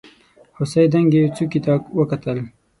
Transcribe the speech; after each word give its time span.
هوسۍ 0.57 0.85
دنګې 0.93 1.21
څوکې 1.35 1.59
ته 1.65 1.73
وکتل. 1.97 2.37